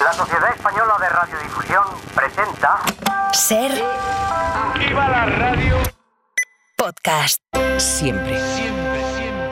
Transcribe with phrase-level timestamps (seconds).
[0.00, 2.80] La Sociedad Española de Radiodifusión presenta
[3.32, 3.70] Ser
[4.78, 5.76] ¡Viva la radio!
[6.74, 7.42] podcast.
[7.76, 8.40] Siempre.
[8.40, 9.50] Siempre, siempre,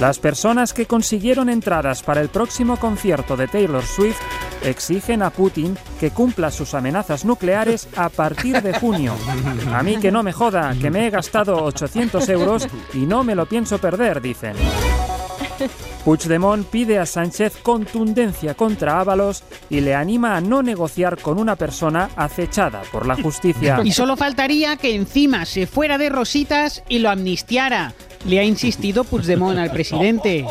[0.00, 4.20] Las personas que consiguieron entradas para el próximo concierto de Taylor Swift
[4.62, 9.14] exigen a Putin que cumpla sus amenazas nucleares a partir de junio.
[9.72, 13.34] A mí que no me joda, que me he gastado 800 euros y no me
[13.34, 14.54] lo pienso perder, dicen.
[16.04, 21.56] Puigdemont pide a Sánchez contundencia contra Ábalos y le anima a no negociar con una
[21.56, 23.80] persona acechada por la justicia.
[23.84, 27.92] Y solo faltaría que encima se fuera de rositas y lo amnistiara.
[28.24, 30.46] Le ha insistido Puigdemont al presidente.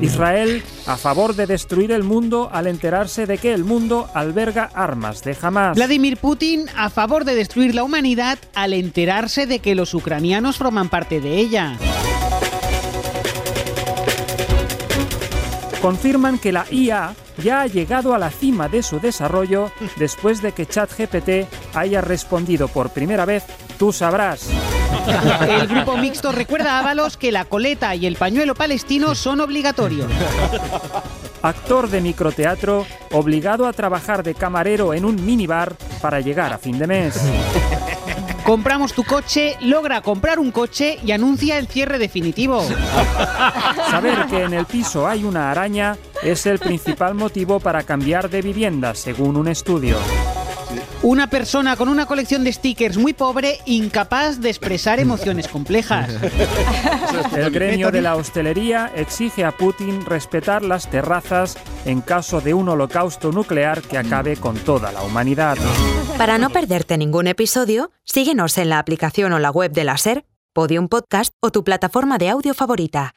[0.00, 5.22] Israel a favor de destruir el mundo al enterarse de que el mundo alberga armas
[5.22, 5.76] de Hamas.
[5.76, 10.88] Vladimir Putin a favor de destruir la humanidad al enterarse de que los ucranianos forman
[10.88, 11.76] parte de ella.
[15.80, 20.52] confirman que la IA ya ha llegado a la cima de su desarrollo después de
[20.52, 23.44] que ChatGPT haya respondido por primera vez
[23.80, 24.46] Tú sabrás.
[25.48, 30.10] El grupo mixto recuerda a Ábalos que la coleta y el pañuelo palestino son obligatorios.
[31.42, 36.78] Actor de microteatro obligado a trabajar de camarero en un minibar para llegar a fin
[36.78, 37.20] de mes.
[38.44, 42.66] Compramos tu coche, logra comprar un coche y anuncia el cierre definitivo.
[43.90, 48.42] Saber que en el piso hay una araña es el principal motivo para cambiar de
[48.42, 49.96] vivienda, según un estudio.
[51.02, 56.10] Una persona con una colección de stickers muy pobre, incapaz de expresar emociones complejas.
[57.36, 62.68] El gremio de la hostelería exige a Putin respetar las terrazas en caso de un
[62.68, 65.56] holocausto nuclear que acabe con toda la humanidad.
[66.18, 70.24] Para no perderte ningún episodio, síguenos en la aplicación o la web de la Ser,
[70.52, 73.14] Podium Podcast o tu plataforma de audio favorita.